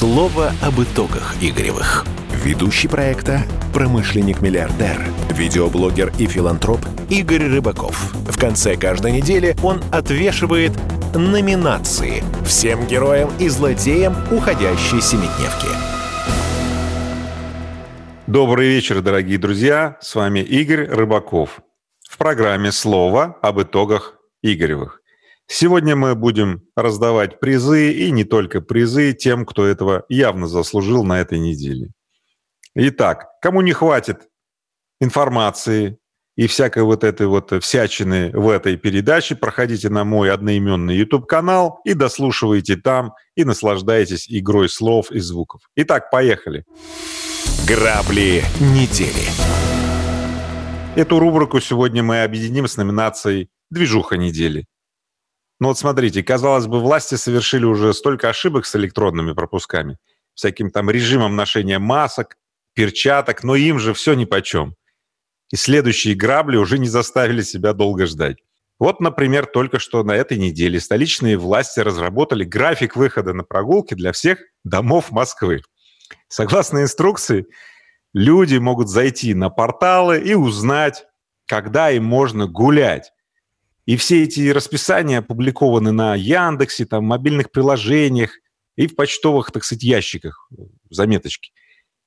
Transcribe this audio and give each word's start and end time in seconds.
Слово 0.00 0.52
об 0.62 0.80
итогах 0.80 1.34
Игоревых. 1.42 2.06
Ведущий 2.42 2.88
проекта– 2.88 3.42
промышленник-миллиардер, 3.74 4.98
видеоблогер 5.32 6.10
и 6.18 6.26
филантроп 6.26 6.80
Игорь 7.10 7.44
Рыбаков. 7.44 8.14
В 8.14 8.40
конце 8.40 8.76
каждой 8.76 9.12
недели 9.12 9.54
он 9.62 9.82
отвешивает 9.92 10.72
номинации 11.14 12.24
всем 12.46 12.86
героям 12.86 13.30
и 13.38 13.50
злодеям 13.50 14.16
уходящей 14.30 15.02
семидневки. 15.02 15.68
Добрый 18.26 18.68
вечер, 18.68 19.02
дорогие 19.02 19.36
друзья. 19.36 19.98
С 20.00 20.14
вами 20.14 20.40
Игорь 20.40 20.88
Рыбаков. 20.88 21.60
В 22.08 22.16
программе 22.16 22.72
«Слово 22.72 23.36
об 23.42 23.60
итогах 23.60 24.14
Игоревых». 24.40 25.02
Сегодня 25.52 25.96
мы 25.96 26.14
будем 26.14 26.62
раздавать 26.76 27.40
призы, 27.40 27.92
и 27.92 28.12
не 28.12 28.22
только 28.22 28.60
призы, 28.60 29.12
тем, 29.12 29.44
кто 29.44 29.66
этого 29.66 30.04
явно 30.08 30.46
заслужил 30.46 31.02
на 31.02 31.20
этой 31.20 31.40
неделе. 31.40 31.90
Итак, 32.76 33.26
кому 33.42 33.60
не 33.60 33.72
хватит 33.72 34.28
информации 35.00 35.98
и 36.36 36.46
всякой 36.46 36.84
вот 36.84 37.02
этой 37.02 37.26
вот 37.26 37.52
всячины 37.64 38.30
в 38.30 38.48
этой 38.48 38.76
передаче, 38.76 39.34
проходите 39.34 39.88
на 39.88 40.04
мой 40.04 40.30
одноименный 40.30 40.96
YouTube-канал 40.96 41.80
и 41.84 41.94
дослушивайте 41.94 42.76
там, 42.76 43.14
и 43.34 43.42
наслаждайтесь 43.42 44.30
игрой 44.30 44.68
слов 44.68 45.10
и 45.10 45.18
звуков. 45.18 45.62
Итак, 45.74 46.12
поехали. 46.12 46.64
Грабли 47.66 48.44
недели. 48.60 49.26
Эту 50.94 51.18
рубрику 51.18 51.58
сегодня 51.58 52.04
мы 52.04 52.22
объединим 52.22 52.68
с 52.68 52.76
номинацией 52.76 53.50
«Движуха 53.68 54.16
недели». 54.16 54.69
Ну 55.60 55.68
вот 55.68 55.78
смотрите, 55.78 56.22
казалось 56.22 56.66
бы, 56.66 56.80
власти 56.80 57.16
совершили 57.16 57.66
уже 57.66 57.92
столько 57.92 58.30
ошибок 58.30 58.64
с 58.64 58.74
электронными 58.76 59.34
пропусками, 59.34 59.98
всяким 60.34 60.70
там 60.70 60.90
режимом 60.90 61.36
ношения 61.36 61.78
масок, 61.78 62.38
перчаток, 62.74 63.44
но 63.44 63.56
им 63.56 63.78
же 63.78 63.92
все 63.92 64.14
нипочем. 64.14 64.74
И 65.52 65.56
следующие 65.56 66.14
грабли 66.14 66.56
уже 66.56 66.78
не 66.78 66.88
заставили 66.88 67.42
себя 67.42 67.74
долго 67.74 68.06
ждать. 68.06 68.38
Вот, 68.78 69.00
например, 69.00 69.44
только 69.44 69.78
что 69.78 70.02
на 70.02 70.12
этой 70.12 70.38
неделе 70.38 70.80
столичные 70.80 71.36
власти 71.36 71.80
разработали 71.80 72.44
график 72.44 72.96
выхода 72.96 73.34
на 73.34 73.44
прогулки 73.44 73.92
для 73.92 74.12
всех 74.12 74.38
домов 74.64 75.10
Москвы. 75.10 75.60
Согласно 76.28 76.80
инструкции, 76.80 77.46
люди 78.14 78.56
могут 78.56 78.88
зайти 78.88 79.34
на 79.34 79.50
порталы 79.50 80.18
и 80.20 80.32
узнать, 80.32 81.04
когда 81.46 81.90
им 81.90 82.04
можно 82.04 82.46
гулять. 82.46 83.12
И 83.90 83.96
все 83.96 84.22
эти 84.22 84.50
расписания 84.50 85.18
опубликованы 85.18 85.90
на 85.90 86.14
Яндексе, 86.14 86.86
там, 86.86 87.06
мобильных 87.06 87.50
приложениях 87.50 88.30
и 88.76 88.86
в 88.86 88.94
почтовых, 88.94 89.50
так 89.50 89.64
сказать, 89.64 89.82
ящиках, 89.82 90.48
заметочки. 90.90 91.50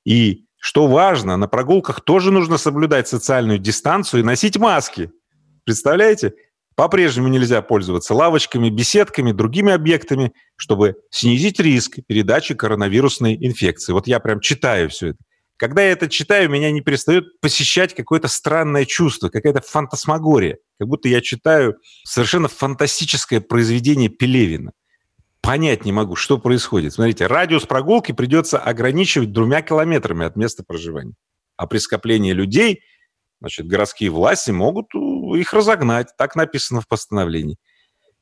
И 0.06 0.46
что 0.56 0.86
важно, 0.86 1.36
на 1.36 1.46
прогулках 1.46 2.00
тоже 2.00 2.30
нужно 2.30 2.56
соблюдать 2.56 3.06
социальную 3.06 3.58
дистанцию 3.58 4.20
и 4.20 4.24
носить 4.24 4.56
маски. 4.56 5.10
Представляете? 5.64 6.32
По-прежнему 6.74 7.28
нельзя 7.28 7.60
пользоваться 7.60 8.14
лавочками, 8.14 8.70
беседками, 8.70 9.32
другими 9.32 9.70
объектами, 9.70 10.32
чтобы 10.56 10.96
снизить 11.10 11.60
риск 11.60 11.98
передачи 12.06 12.54
коронавирусной 12.54 13.36
инфекции. 13.38 13.92
Вот 13.92 14.06
я 14.06 14.20
прям 14.20 14.40
читаю 14.40 14.88
все 14.88 15.08
это. 15.08 15.18
Когда 15.56 15.82
я 15.82 15.92
это 15.92 16.08
читаю, 16.08 16.50
меня 16.50 16.70
не 16.72 16.80
перестает 16.80 17.40
посещать 17.40 17.94
какое-то 17.94 18.26
странное 18.26 18.84
чувство, 18.84 19.28
какая-то 19.28 19.60
фантасмагория. 19.60 20.58
Как 20.78 20.88
будто 20.88 21.08
я 21.08 21.20
читаю 21.20 21.76
совершенно 22.04 22.48
фантастическое 22.48 23.40
произведение 23.40 24.08
Пелевина. 24.08 24.72
Понять 25.40 25.84
не 25.84 25.92
могу, 25.92 26.16
что 26.16 26.38
происходит. 26.38 26.94
Смотрите, 26.94 27.26
радиус 27.26 27.66
прогулки 27.66 28.12
придется 28.12 28.58
ограничивать 28.58 29.30
двумя 29.30 29.62
километрами 29.62 30.26
от 30.26 30.36
места 30.36 30.64
проживания. 30.66 31.14
А 31.56 31.66
при 31.66 31.78
скоплении 31.78 32.32
людей, 32.32 32.80
значит, 33.40 33.66
городские 33.66 34.10
власти 34.10 34.50
могут 34.50 34.86
их 34.94 35.52
разогнать. 35.52 36.08
Так 36.18 36.34
написано 36.34 36.80
в 36.80 36.88
постановлении. 36.88 37.58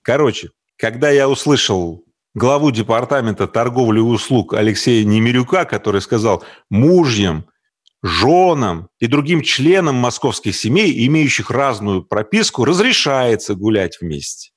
Короче, 0.02 0.50
когда 0.76 1.10
я 1.10 1.28
услышал 1.28 2.04
главу 2.34 2.70
департамента 2.70 3.46
торговли 3.46 3.98
и 3.98 4.02
услуг 4.02 4.54
Алексея 4.54 5.04
Немирюка, 5.04 5.64
который 5.64 6.00
сказал 6.00 6.44
мужьям, 6.70 7.46
женам 8.02 8.88
и 8.98 9.06
другим 9.06 9.42
членам 9.42 9.96
московских 9.96 10.56
семей, 10.56 11.06
имеющих 11.06 11.50
разную 11.50 12.02
прописку, 12.02 12.64
разрешается 12.64 13.54
гулять 13.54 13.98
вместе. 14.00 14.50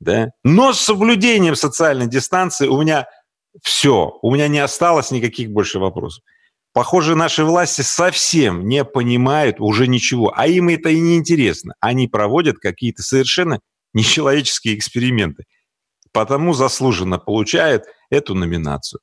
Да? 0.00 0.30
Но 0.42 0.72
с 0.72 0.80
соблюдением 0.80 1.54
социальной 1.54 2.06
дистанции 2.06 2.66
у 2.66 2.80
меня 2.80 3.06
все, 3.62 4.18
у 4.22 4.34
меня 4.34 4.48
не 4.48 4.58
осталось 4.58 5.10
никаких 5.10 5.50
больше 5.50 5.78
вопросов. 5.78 6.24
Похоже, 6.72 7.14
наши 7.14 7.44
власти 7.44 7.82
совсем 7.82 8.66
не 8.66 8.82
понимают 8.82 9.56
уже 9.58 9.86
ничего, 9.86 10.32
а 10.34 10.46
им 10.46 10.70
это 10.70 10.88
и 10.88 10.98
не 11.00 11.16
интересно. 11.16 11.74
Они 11.80 12.08
проводят 12.08 12.56
какие-то 12.58 13.02
совершенно 13.02 13.60
нечеловеческие 13.92 14.78
эксперименты 14.78 15.44
потому 16.12 16.52
заслуженно 16.52 17.18
получает 17.18 17.84
эту 18.10 18.34
номинацию. 18.34 19.00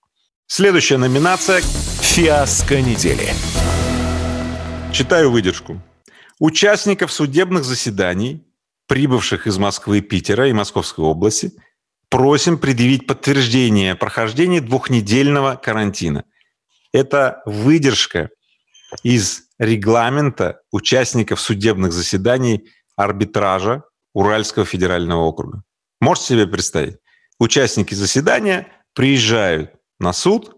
Следующая 0.47 0.97
номинация– 0.97 1.61
«Фиаско 2.01 2.81
недели». 2.81 3.29
Читаю 4.91 5.31
выдержку. 5.31 5.81
Участников 6.39 7.11
судебных 7.11 7.63
заседаний, 7.63 8.47
прибывших 8.87 9.45
из 9.45 9.57
Москвы, 9.57 10.01
Питера 10.01 10.47
и 10.47 10.53
Московской 10.53 11.05
области, 11.05 11.51
просим 12.09 12.57
предъявить 12.57 13.05
подтверждение 13.05 13.95
прохождения 13.95 14.61
двухнедельного 14.61 15.55
карантина. 15.55 16.23
Это 16.91 17.43
выдержка 17.45 18.29
из 19.03 19.43
регламента 19.59 20.61
участников 20.71 21.39
судебных 21.39 21.91
заседаний 21.91 22.67
арбитража 22.95 23.83
Уральского 24.13 24.65
федерального 24.65 25.21
округа. 25.21 25.63
Можете 25.99 26.27
себе 26.27 26.47
представить? 26.47 26.97
Участники 27.39 27.93
заседания 27.93 28.67
приезжают 28.93 29.71
на 29.99 30.13
суд, 30.13 30.55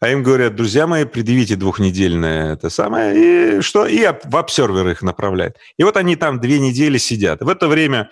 а 0.00 0.10
им 0.10 0.22
говорят, 0.22 0.54
друзья 0.54 0.86
мои, 0.86 1.04
предъявите 1.04 1.56
двухнедельное 1.56 2.52
это 2.52 2.70
самое, 2.70 3.58
и 3.58 3.60
что? 3.60 3.86
И 3.86 4.06
в 4.24 4.36
обсервер 4.36 4.88
их 4.88 5.02
направляют. 5.02 5.56
И 5.76 5.82
вот 5.82 5.96
они 5.96 6.16
там 6.16 6.40
две 6.40 6.60
недели 6.60 6.98
сидят. 6.98 7.40
В 7.40 7.48
это 7.48 7.68
время 7.68 8.10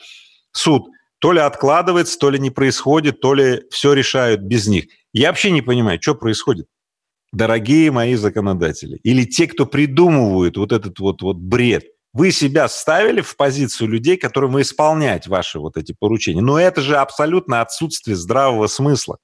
суд 0.53 0.88
то 1.19 1.32
ли 1.32 1.41
откладывается, 1.41 2.19
то 2.19 2.31
ли 2.31 2.38
не 2.38 2.50
происходит, 2.50 3.20
то 3.20 3.34
ли 3.34 3.62
все 3.70 3.92
решают 3.92 4.41
без 4.42 4.66
них. 4.66 4.86
Я 5.12 5.28
вообще 5.28 5.50
не 5.50 5.62
понимаю, 5.62 5.98
что 6.03 6.15
происходит. 6.15 6.66
Дорогие 7.32 7.91
мои 7.91 8.15
законодатели, 8.15 8.98
или 9.03 9.25
те, 9.25 9.47
кто 9.47 9.66
придумывают 9.66 10.56
вот 10.56 10.72
этот 10.72 10.98
вот, 10.98 11.22
вот 11.22 11.36
бред– 11.36 11.84
вы 12.16 12.32
себя 12.32 12.66
ставили 12.69 13.21
в 13.21 13.37
позицию 13.37 13.91
людей, 13.91 14.16
которым 14.16 14.59
исполнять 14.59 15.27
ваши 15.27 15.59
вот 15.59 15.77
эти 15.77 15.93
поручения. 15.93 16.41
Но 16.41 16.59
это 16.59 16.81
же 16.81 16.97
абсолютно 16.97 17.60
отсутствие 17.60 18.16
здравого 18.16 18.69
смысла. 18.69 19.19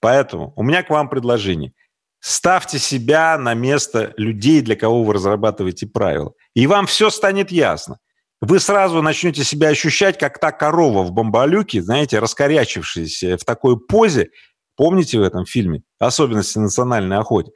Поэтому 0.00 0.54
у 0.56 0.62
меня 0.62 0.82
к 0.82 0.88
вам 0.88 1.10
предложение. 1.10 1.74
Ставьте 2.20 2.78
себя 2.78 3.36
на 3.36 3.52
место 3.52 4.14
людей, 4.16 4.62
для 4.62 4.74
кого 4.74 5.04
вы 5.04 5.12
разрабатываете 5.12 5.86
правила. 5.86 6.32
И 6.54 6.66
вам 6.66 6.86
все 6.86 7.10
станет 7.10 7.50
ясно. 7.50 7.98
Вы 8.40 8.58
сразу 8.58 9.02
начнете 9.02 9.44
себя 9.44 9.68
ощущать, 9.68 10.18
как 10.18 10.38
та 10.38 10.50
корова 10.50 11.02
в 11.02 11.12
бомбалюке, 11.12 11.82
знаете, 11.82 12.20
раскорячившаяся 12.20 13.36
в 13.36 13.44
такой 13.44 13.78
позе. 13.78 14.30
Помните 14.76 15.18
в 15.18 15.22
этом 15.22 15.44
фильме 15.44 15.82
«Особенности 15.98 16.58
национальной 16.58 17.18
охоты»? 17.18 17.50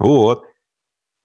Вот 0.00 0.49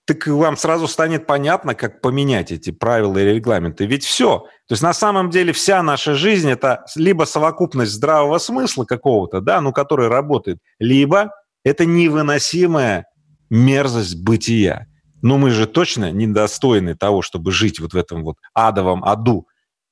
так 0.05 0.27
вам 0.27 0.55
сразу 0.55 0.87
станет 0.87 1.25
понятно, 1.25 1.73
как 1.73 1.99
поменять 1.99 2.51
эти 2.51 2.71
правила 2.71 3.17
и 3.17 3.33
регламенты. 3.33 3.85
Ведь 3.87 4.05
все. 4.05 4.39
То 4.67 4.73
есть 4.73 4.83
на 4.83 4.93
самом 4.93 5.31
деле 5.31 5.51
вся 5.51 5.81
наша 5.81 6.13
жизнь– 6.13 6.49
это 6.51 6.85
либо 6.95 7.23
совокупность 7.23 7.91
здравого 7.91 8.37
смысла 8.37 8.85
какого-то, 8.85 9.41
да, 9.41 9.61
ну, 9.61 9.73
который 9.73 10.07
работает, 10.07 10.59
либо 10.79 11.31
это 11.63 11.85
невыносимая 11.85 13.07
мерзость 13.49 14.23
бытия. 14.23 14.87
Но 15.23 15.39
мы 15.39 15.49
же 15.49 15.65
точно 15.65 16.11
недостойны 16.11 16.95
того, 16.95 17.23
чтобы 17.23 17.51
жить 17.51 17.79
вот 17.79 17.93
в 17.93 17.97
этом 17.97 18.23
вот 18.23 18.37
адовом 18.53 19.03
аду. 19.03 19.47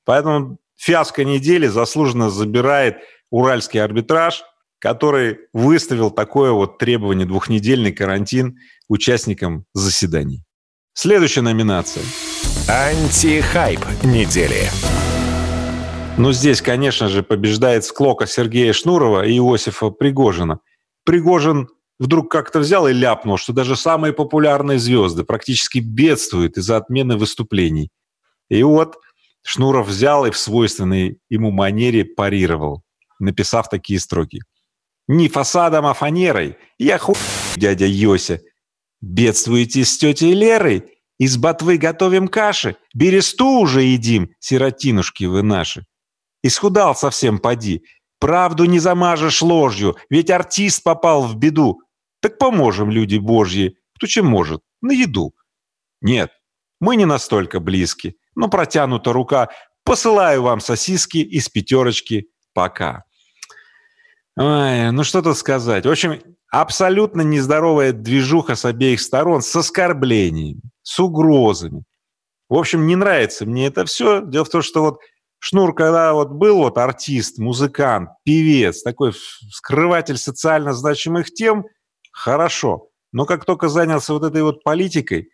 Поэтому 0.05 0.59
фиаско 0.75 1.23
недели 1.23 1.65
заслуженно 1.65 2.29
забирает 2.29 2.97
уральский 3.31 3.81
арбитраж, 3.81 4.43
который 4.83 5.38
выставил 5.53 6.12
такое 6.12 6.51
вот 6.51 6.77
требование 6.77 7.25
двухнедельный 7.25 7.94
карантин 7.94 8.57
участникам 8.89 9.63
заседаний. 9.74 10.44
Следующая 10.94 11.39
номинация. 11.39 12.03
Антихайп 12.68 13.80
недели. 14.03 14.68
Ну, 16.18 16.33
здесь, 16.33 16.62
конечно 16.62 17.07
же, 17.07 17.24
побеждает 17.24 17.85
склока 17.85 18.27
Сергея 18.27 18.74
Шнурова 18.74 19.25
и 19.25 19.38
Иосифа 19.38 19.89
Пригожина. 19.89 20.59
Пригожин 21.06 21.69
вдруг 21.97 22.29
как-то 22.29 22.59
взял 22.59 22.86
и 22.86 22.91
ляпнул, 22.91 23.38
что 23.38 23.53
даже 23.53 23.77
самые 23.77 24.12
популярные 24.12 24.79
звезды 24.79 25.24
практически 25.24 25.79
бедствуют 25.79 26.57
из-за 26.57 26.75
отмены 26.75 27.15
выступлений. 27.15 27.89
И 28.50 28.62
вот 28.63 28.97
Шнуров 29.44 29.88
взял 29.88 30.25
и 30.25 30.31
в 30.31 30.38
свойственной 30.38 31.19
ему 31.29 31.51
манере 31.51 32.03
парировал, 32.03 32.83
написав 33.19 33.69
такие 33.69 34.01
строки. 34.01 34.41
Не 35.07 35.27
фасадом, 35.27 35.85
а 35.85 35.94
фанерой. 35.94 36.57
Я 36.77 36.97
хуй, 36.97 37.15
дядя 37.55 37.85
Йося. 37.85 38.41
Бедствуете 39.01 39.83
с 39.83 39.97
тетей 39.97 40.33
Лерой? 40.33 40.94
Из 41.19 41.38
ботвы 41.38 41.77
готовим 41.77 42.27
каши. 42.27 42.77
Бересту 42.94 43.59
уже 43.59 43.83
едим, 43.83 44.29
сиротинушки 44.39 45.25
вы 45.25 45.44
наши. 45.44 45.85
Исхудал 46.41 46.95
совсем 46.95 47.39
поди. 47.39 47.83
Правду 48.19 48.65
не 48.65 48.79
замажешь 48.79 49.41
ложью, 49.41 49.97
ведь 50.09 50.29
артист 50.29 50.83
попал 50.83 51.23
в 51.23 51.35
беду. 51.35 51.81
Так 52.21 52.38
поможем, 52.38 52.89
люди 52.89 53.17
божьи, 53.17 53.75
кто 53.95 54.07
чем 54.07 54.25
может, 54.27 54.61
на 54.81 54.94
еду. 54.94 55.33
Нет, 56.01 56.31
мы 56.79 56.95
не 56.95 57.05
настолько 57.05 57.59
близки, 57.59 58.15
но 58.35 58.47
протянута 58.47 59.11
рука. 59.11 59.50
Посылаю 59.83 60.44
вам 60.44 60.61
сосиски 60.61 61.17
из 61.17 61.50
пятерочки. 61.50 62.27
Пока. 62.53 63.03
Ой, 64.35 64.91
ну 64.91 65.03
что 65.03 65.21
тут 65.21 65.38
сказать. 65.38 65.85
В 65.85 65.91
общем, 65.91 66.19
абсолютно 66.50 67.21
нездоровая 67.21 67.94
движуха 67.94 68.56
с 68.56 68.65
обеих 68.65 69.00
сторон, 69.01 69.41
с 69.41 69.56
оскорблениями, 69.56 70.62
с 70.81 71.00
угрозами. 71.00 71.83
В 72.50 72.56
общем, 72.56 72.88
не 72.88 72.95
нравится 72.95 73.45
мне 73.45 73.68
это 73.68 73.85
все. 73.85 74.21
Дело 74.21 74.45
в 74.45 74.50
том, 74.50 74.62
что 74.62 74.81
вот 74.81 75.00
Шнур, 75.39 75.75
когда 75.75 76.13
вот 76.13 76.30
был 76.30 76.59
вот 76.59 76.77
артист, 76.77 77.38
музыкант, 77.38 78.09
певец, 78.24 78.81
такой 78.81 79.12
скрыватель 79.51 80.18
социально 80.18 80.74
значимых 80.74 81.33
тем, 81.33 81.65
хорошо. 82.13 82.88
Но 83.12 83.25
как 83.25 83.44
только 83.44 83.68
занялся 83.68 84.13
вот 84.13 84.24
этой 84.24 84.41
вот 84.41 84.63
политикой, 84.63 85.29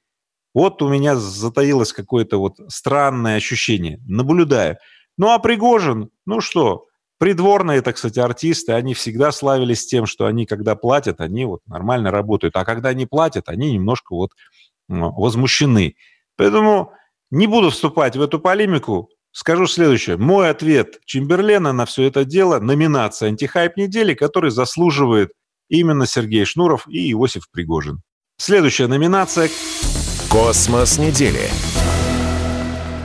вот 0.54 0.82
у 0.82 0.90
меня 0.90 1.16
затаилось 1.16 1.94
какое-то 1.94 2.40
вот 2.40 2.56
странное 2.70 3.38
ощущение. 3.38 4.00
Наблюдаю. 4.08 4.78
Ну 5.18 5.30
а 5.30 5.38
Пригожин, 5.38 6.10
ну 6.26 6.42
что, 6.42 6.88
Придворные, 7.20 7.82
так 7.82 7.98
сказать, 7.98 8.18
артисты, 8.18 8.72
они 8.72 8.94
всегда 8.94 9.34
славились 9.34 9.86
тем, 9.86 10.06
что 10.06 10.26
они, 10.26 10.46
когда 10.46 10.76
платят, 10.76 11.20
они 11.20 11.44
вот 11.44 11.60
нормально 11.68 12.12
работают, 12.12 12.56
а 12.56 12.64
когда 12.64 12.94
не 12.94 13.06
платят, 13.06 13.50
они 13.50 13.74
немножко 13.74 14.16
вот 14.16 14.32
возмущены. 14.88 15.96
Поэтому 16.38 16.94
не 17.30 17.46
буду 17.46 17.72
вступать 17.72 18.16
в 18.16 18.22
эту 18.22 18.40
полемику, 18.40 19.10
скажу 19.34 19.68
следующее. 19.68 20.16
Мой 20.16 20.50
ответ 20.50 21.00
Чемберлена 21.06 21.74
на 21.74 21.86
все 21.86 22.04
это 22.04 22.24
дело– 22.24 22.60
номинация 22.62 23.28
«Антихайп 23.30 23.76
недели», 23.76 24.14
который 24.14 24.50
заслуживает 24.50 25.34
именно 25.68 26.08
Сергей 26.08 26.46
Шнуров 26.46 26.88
и 26.88 27.12
Иосиф 27.12 27.52
Пригожин. 27.52 28.02
Следующая 28.38 28.88
номинация– 28.88 29.50
«Космос 30.30 30.98
недели». 30.98 31.50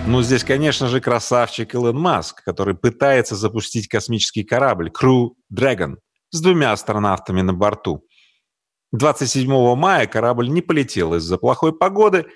Ну, 0.06 0.22
здесь, 0.22 0.44
конечно 0.44 0.88
же, 0.88 1.00
красавчик 1.00 1.74
Илон 1.74 1.98
Маск, 1.98 2.44
который 2.44 2.74
пытается 2.74 3.36
запустить 3.36 3.88
космический 3.88 4.44
корабль 4.44 4.90
Crew 4.90 5.30
Dragon 5.52 5.96
с 6.30 6.42
двумя 6.42 6.72
астронавтами 6.72 7.40
на 7.40 7.54
борту. 7.54 8.04
27 8.92 9.74
мая 9.74 10.06
корабль 10.06 10.50
не 10.50 10.60
полетел 10.60 11.14
из-за 11.14 11.38
плохой 11.38 11.72
погоды. 11.76 12.26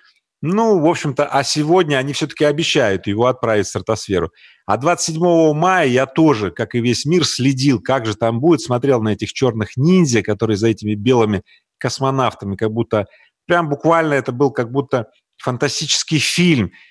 Ну, 0.40 0.80
в 0.80 0.86
общем-то, 0.86 1.26
а 1.26 1.44
сегодня 1.44 1.96
они 1.98 2.14
все-таки 2.14 2.46
обещают 2.46 3.06
его 3.06 3.26
отправить 3.26 3.66
в 3.66 3.68
стратосферу. 3.68 4.30
А 4.64 4.78
27 4.78 5.52
мая 5.52 5.86
я 5.86 6.06
тоже, 6.06 6.50
как 6.50 6.74
и 6.74 6.80
весь 6.80 7.04
мир, 7.04 7.26
следил, 7.26 7.82
как 7.82 8.06
же 8.06 8.14
там 8.14 8.40
будет, 8.40 8.62
смотрел 8.62 9.02
на 9.02 9.10
этих 9.10 9.34
черных 9.34 9.76
ниндзя, 9.76 10.22
которые 10.22 10.56
за 10.56 10.68
этими 10.68 10.94
белыми 10.94 11.42
космонавтами, 11.76 12.56
как 12.56 12.70
будто, 12.70 13.06
прям 13.46 13.68
буквально 13.68 14.14
это 14.14 14.32
был 14.32 14.52
как 14.52 14.72
будто 14.72 15.10
фантастический 15.36 16.18
фильм– 16.18 16.72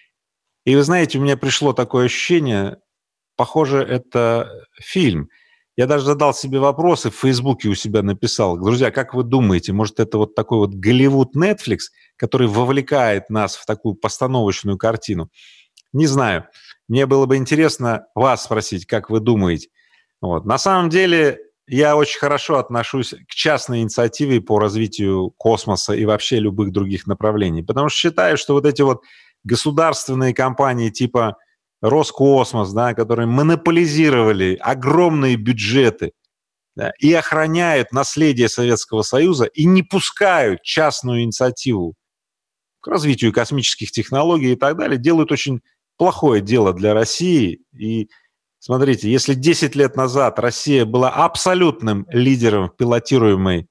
и 0.68 0.76
вы 0.76 0.84
знаете, 0.84 1.18
у 1.18 1.22
меня 1.22 1.38
пришло 1.38 1.72
такое 1.72 2.08
ощущение, 2.08 2.76
похоже, 3.38 3.78
это 3.78 4.52
фильм. 4.74 5.30
Я 5.78 5.88
даже 5.88 6.04
задал 6.04 6.34
себе 6.34 6.60
вопросы, 6.60 7.10
в 7.10 7.16
Фейсбуке 7.16 7.70
у 7.70 7.74
себя 7.74 8.04
написал. 8.04 8.58
Друзья, 8.58 8.92
как 8.92 9.14
вы 9.14 9.24
думаете, 9.24 9.72
может, 9.72 10.02
это 10.02 10.18
вот 10.18 10.36
такой 10.36 10.58
вот 10.58 10.74
Голливуд 10.74 11.38
Netflix, 11.38 11.84
который 12.18 12.50
вовлекает 12.50 13.30
нас 13.30 13.56
в 13.56 13.66
такую 13.66 13.96
постановочную 13.96 14.78
картину? 14.78 15.30
Не 15.94 16.06
знаю. 16.06 16.48
Мне 16.90 17.06
было 17.06 17.28
бы 17.28 17.38
интересно 17.38 18.08
вас 18.14 18.44
спросить, 18.44 18.86
как 18.86 19.10
вы 19.10 19.22
думаете. 19.22 19.70
Вот. 20.20 20.44
На 20.46 20.58
самом 20.58 20.90
деле, 20.90 21.40
я 21.66 21.96
очень 21.96 22.20
хорошо 22.20 22.58
отношусь 22.58 23.14
к 23.14 23.34
частной 23.34 23.84
инициативе 23.84 24.42
по 24.42 24.60
развитию 24.60 25.32
космоса 25.38 25.94
и 25.94 26.04
вообще 26.04 26.40
любых 26.40 26.74
других 26.74 27.08
направлений, 27.08 27.64
потому 27.64 27.88
что 27.88 28.00
считаю, 28.00 28.36
что 28.36 28.54
вот 28.54 28.66
эти 28.66 28.82
вот 28.82 29.02
государственные 29.48 30.34
компании 30.34 30.90
типа 30.90 31.38
Роскосмос, 31.82 32.74
да, 32.74 32.94
которые 32.94 33.28
монополизировали 33.28 34.58
огромные 34.60 35.36
бюджеты 35.36 36.12
да, 36.76 36.92
и 37.00 37.14
охраняют 37.14 37.92
наследие 37.92 38.50
Советского 38.50 39.02
Союза 39.02 39.46
и 39.46 39.66
не 39.66 39.84
пускают 39.84 40.62
частную 40.64 41.24
инициативу 41.24 41.96
к 42.82 42.88
развитию 42.88 43.34
космических 43.34 43.92
технологий 43.92 44.54
и 44.54 44.56
так 44.56 44.78
далее, 44.78 44.98
делают 44.98 45.32
очень 45.32 45.62
плохое 45.98 46.42
дело 46.42 46.74
для 46.74 46.94
России. 46.94 47.62
И 47.74 48.10
смотрите, 48.60 49.12
если 49.12 49.34
10 49.34 49.76
лет 49.76 49.96
назад 49.96 50.40
Россия 50.40 50.86
была 50.86 51.10
абсолютным 51.10 52.06
лидером 52.10 52.70
пилотируемой 52.70 53.68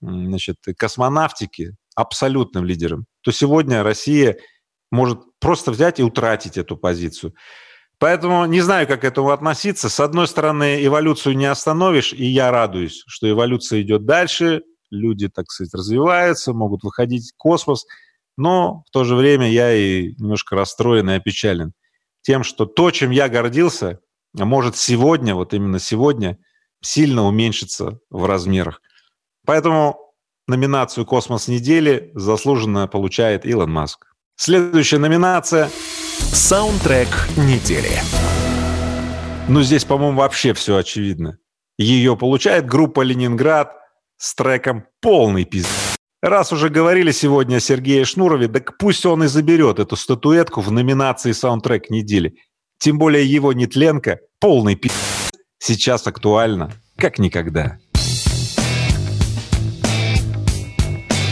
значит, 0.00 0.56
космонавтики, 0.76 1.74
абсолютным 1.94 2.64
лидером, 2.64 3.06
то 3.22 3.32
сегодня 3.32 3.82
Россия 3.82 4.38
может 4.90 5.20
просто 5.40 5.70
взять 5.70 6.00
и 6.00 6.02
утратить 6.02 6.56
эту 6.56 6.76
позицию. 6.76 7.34
Поэтому 7.98 8.46
не 8.46 8.60
знаю, 8.60 8.86
как 8.86 9.00
к 9.00 9.04
этому 9.04 9.30
относиться. 9.30 9.88
С 9.88 9.98
одной 9.98 10.28
стороны, 10.28 10.84
эволюцию 10.84 11.36
не 11.36 11.46
остановишь, 11.46 12.12
и 12.12 12.24
я 12.24 12.50
радуюсь, 12.50 13.02
что 13.06 13.28
эволюция 13.28 13.82
идет 13.82 14.06
дальше, 14.06 14.62
люди, 14.90 15.28
так 15.28 15.50
сказать, 15.50 15.74
развиваются, 15.74 16.52
могут 16.52 16.84
выходить 16.84 17.32
в 17.32 17.36
космос, 17.36 17.86
но 18.36 18.84
в 18.86 18.90
то 18.92 19.04
же 19.04 19.16
время 19.16 19.50
я 19.50 19.74
и 19.74 20.14
немножко 20.18 20.54
расстроен 20.54 21.10
и 21.10 21.14
опечален 21.14 21.72
тем, 22.28 22.44
что 22.44 22.66
то, 22.66 22.90
чем 22.90 23.10
я 23.10 23.30
гордился, 23.30 24.00
может 24.34 24.76
сегодня, 24.76 25.34
вот 25.34 25.54
именно 25.54 25.78
сегодня, 25.78 26.38
сильно 26.82 27.24
уменьшиться 27.24 28.00
в 28.10 28.26
размерах. 28.26 28.82
Поэтому 29.46 29.98
номинацию 30.46 31.06
«Космос 31.06 31.48
недели» 31.48 32.10
заслуженно 32.14 32.86
получает 32.86 33.46
Илон 33.46 33.70
Маск. 33.70 34.07
Следующая 34.40 34.98
номинация– 34.98 35.68
саундтрек 36.32 37.08
недели. 37.36 37.90
Ну, 39.48 39.62
здесь, 39.64 39.84
по-моему, 39.84 40.18
вообще 40.18 40.54
все 40.54 40.76
очевидно. 40.76 41.38
Ее 41.76 42.16
получает 42.16 42.64
группа 42.64 43.00
«Ленинград» 43.00 43.72
с 44.16 44.36
треком 44.36 44.84
«Полный 45.00 45.44
пиздец». 45.44 45.96
Раз 46.22 46.52
уже 46.52 46.68
говорили 46.68 47.10
сегодня 47.10 47.56
о 47.56 47.60
Сергее 47.60 48.04
Шнурове, 48.04 48.46
так 48.46 48.78
пусть 48.78 49.04
он 49.06 49.24
и 49.24 49.26
заберет 49.26 49.80
эту 49.80 49.96
статуэтку 49.96 50.60
в 50.60 50.70
номинации 50.70 51.32
«Саундтрек 51.32 51.90
недели». 51.90 52.36
Тем 52.78 52.96
более 52.96 53.26
его 53.26 53.52
нетленка 53.52 54.20
«Полный 54.38 54.76
пиздец» 54.76 55.32
сейчас 55.58 56.06
актуально, 56.06 56.70
как 56.96 57.18
никогда. 57.18 57.80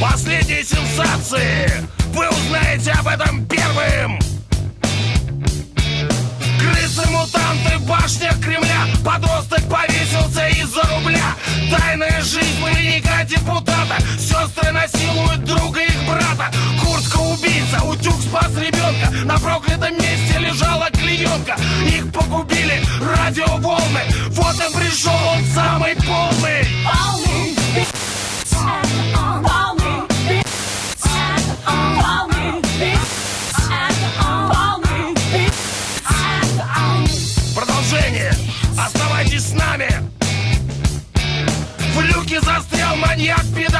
Последние 0.00 0.45
сенсации! 0.66 1.70
Вы 2.12 2.28
узнаете 2.28 2.92
об 2.92 3.06
этом 3.08 3.46
первым! 3.46 4.18
Крысы-мутанты 6.58 7.78
в 7.78 7.87
башнях 7.87 8.40
Кремля. 8.40 8.87
Подросток 9.04 9.62
повесился 9.68 10.49
из-за 10.49 10.82
рубля. 10.94 11.35
Тайная 11.70 12.20
жизнь 12.23 12.61
маньяка 12.61 13.25
депутата. 13.25 13.96
Сестры 14.18 14.73
насилуют 14.73 15.44
друга 15.44 15.82
их 15.82 16.04
брата. 16.06 16.50
Куртка 16.82 17.18
убийца, 17.18 17.85
утюг 17.85 18.20
спас 18.20 18.50
ребенка. 18.56 19.11
На 19.25 19.38
проклятом 19.38 19.94
месте 19.94 20.38
лежала 20.38 20.88
клеенка. 20.90 21.56
Их 21.87 22.12
погубили 22.12 22.82
радиоволны. 23.00 24.02
Вот 24.30 24.56
и 24.56 24.76
пришел 24.76 25.14
он 25.32 25.44
самый 25.54 25.75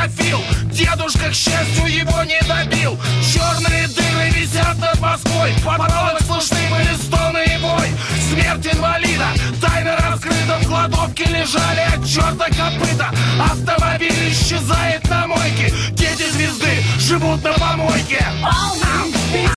маньяк-педофил 0.07 0.41
Дедушка, 0.71 1.31
к 1.31 1.35
счастью, 1.35 1.87
его 1.87 2.23
не 2.25 2.41
добил. 2.43 2.99
Черные 3.23 3.89
дыры 3.89 4.31
висят 4.31 4.79
над 4.79 5.01
Москвой. 5.01 5.53
Подвалах 5.65 6.21
слышны 6.23 6.59
были 6.71 6.95
стоны 6.97 7.45
и 7.45 7.59
бой. 7.59 7.91
Смерть 8.31 8.75
инвалида. 8.75 9.29
Тайна 9.61 9.97
раскрыта. 9.97 10.59
В 10.61 10.67
кладовке 10.67 11.25
лежали 11.25 11.81
от 11.95 12.07
черта 12.07 12.47
копыта. 12.49 13.11
Автомобиль 13.41 14.31
исчезает 14.31 15.09
на 15.09 15.27
мойке. 15.27 15.73
Дети 15.93 16.31
звезды 16.31 16.83
живут 16.99 17.43
на 17.43 17.53
помойке. 17.55 18.25
Должно 18.43 19.56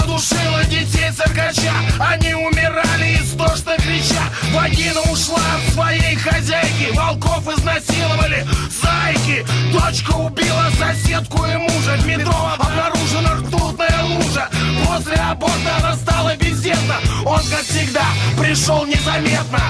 задушила 0.00 0.64
детей 0.64 1.10
циркача. 1.12 1.72
Они 1.98 2.34
умирали 2.34 3.16
истошно 3.16 3.76
крича. 3.76 4.22
Вагина 4.52 5.00
ушла 5.12 5.40
от 5.56 5.72
своей 5.74 6.16
хозяйки. 6.16 6.94
Волков 6.94 7.46
изнасиловали. 7.48 8.46
Зайки. 8.70 9.44
Дочка 9.72 10.12
убила 10.16 10.68
соседку 10.78 11.44
и 11.46 11.56
мужа. 11.56 11.96
В 11.98 12.06
метро 12.06 12.52
обнаружена 12.58 13.34
ртутная 13.36 14.02
лужа. 14.04 14.48
После 14.86 15.14
аборта 15.14 15.76
она 15.78 15.96
стала 15.96 16.36
бездетна. 16.36 16.96
Он, 17.24 17.40
как 17.40 17.62
всегда, 17.62 18.04
пришел 18.38 18.84
незаметно 18.86 19.60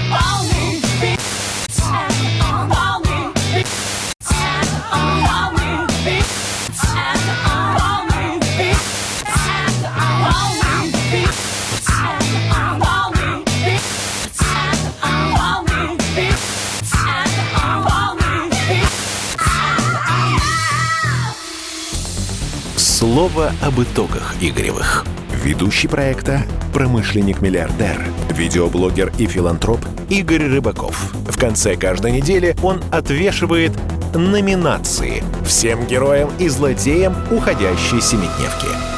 Слово 22.99 23.51
об 23.61 23.79
итогах 23.79 24.33
Игоревых. 24.41 25.05
Ведущий 25.43 25.87
проекта 25.87 26.41
«Промышленник-миллиардер», 26.73 28.03
видеоблогер 28.31 29.13
и 29.19 29.27
филантроп 29.27 29.81
Игорь 30.09 30.47
Рыбаков. 30.47 31.13
В 31.29 31.37
конце 31.37 31.75
каждой 31.75 32.11
недели 32.11 32.55
он 32.63 32.81
отвешивает 32.91 33.71
номинации 34.15 35.23
всем 35.45 35.85
героям 35.85 36.31
и 36.39 36.49
злодеям 36.49 37.15
уходящей 37.29 38.01
семидневки. 38.01 38.96